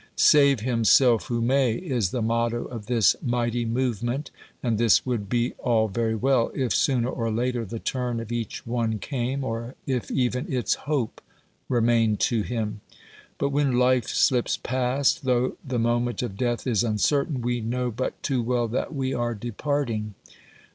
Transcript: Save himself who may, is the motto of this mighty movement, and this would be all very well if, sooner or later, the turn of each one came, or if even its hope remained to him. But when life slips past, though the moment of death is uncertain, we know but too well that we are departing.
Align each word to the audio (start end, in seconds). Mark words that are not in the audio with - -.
Save 0.15 0.61
himself 0.61 1.27
who 1.27 1.41
may, 1.43 1.73
is 1.75 2.09
the 2.09 2.23
motto 2.23 2.65
of 2.65 2.87
this 2.87 3.15
mighty 3.21 3.65
movement, 3.65 4.31
and 4.63 4.79
this 4.79 5.05
would 5.05 5.29
be 5.29 5.53
all 5.59 5.87
very 5.89 6.15
well 6.15 6.49
if, 6.55 6.73
sooner 6.73 7.07
or 7.07 7.29
later, 7.29 7.65
the 7.65 7.77
turn 7.77 8.19
of 8.19 8.31
each 8.31 8.65
one 8.65 8.97
came, 8.97 9.43
or 9.43 9.75
if 9.85 10.09
even 10.09 10.51
its 10.51 10.73
hope 10.89 11.21
remained 11.69 12.19
to 12.21 12.41
him. 12.41 12.81
But 13.37 13.49
when 13.49 13.77
life 13.77 14.07
slips 14.07 14.57
past, 14.57 15.23
though 15.23 15.55
the 15.63 15.77
moment 15.77 16.23
of 16.23 16.35
death 16.35 16.65
is 16.65 16.83
uncertain, 16.83 17.39
we 17.43 17.61
know 17.61 17.91
but 17.91 18.23
too 18.23 18.41
well 18.41 18.67
that 18.69 18.95
we 18.95 19.13
are 19.13 19.35
departing. 19.35 20.15